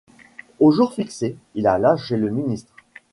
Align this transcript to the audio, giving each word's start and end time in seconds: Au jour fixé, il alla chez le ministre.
Au 0.59 0.71
jour 0.71 0.93
fixé, 0.93 1.37
il 1.53 1.67
alla 1.67 1.95
chez 1.95 2.17
le 2.17 2.31
ministre. 2.31 2.73